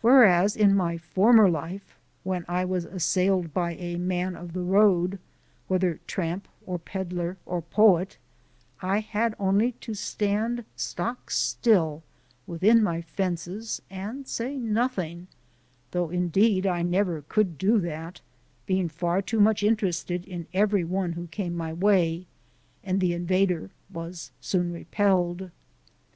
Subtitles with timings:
[0.00, 1.94] Whereas in my former life,
[2.24, 5.20] when I was assailed by a Man of the Road,
[5.68, 8.16] whether tramp or peddler or poet,
[8.82, 12.02] I had only to stand stock still
[12.44, 15.28] within my fences and say nothing
[15.92, 18.20] though indeed I never could do that,
[18.66, 22.26] being far too much interested in every one who came my way
[22.82, 25.52] and the invader was soon repelled.